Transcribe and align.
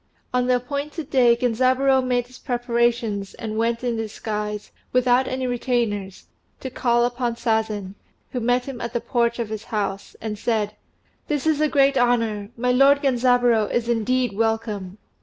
On 0.33 0.47
the 0.47 0.55
appointed 0.55 1.11
day 1.11 1.35
Genzaburô 1.35 2.03
made 2.03 2.25
his 2.25 2.39
preparations, 2.39 3.35
and 3.35 3.55
went 3.55 3.83
in 3.83 3.97
disguise, 3.97 4.71
without 4.91 5.27
any 5.27 5.45
retainers, 5.45 6.25
to 6.59 6.71
call 6.71 7.05
upon 7.05 7.35
Sazen, 7.35 7.93
who 8.31 8.39
met 8.39 8.65
him 8.65 8.81
at 8.81 8.93
the 8.93 8.99
porch 8.99 9.37
of 9.37 9.49
his 9.49 9.65
house, 9.65 10.15
and 10.19 10.39
said, 10.39 10.75
"This 11.27 11.45
is 11.45 11.61
a 11.61 11.69
great 11.69 11.99
honour! 11.99 12.49
My 12.57 12.71
lord 12.71 13.03
Genzaburô 13.03 13.69
is 13.71 13.87
indeed 13.87 14.33
welcome. 14.35 14.97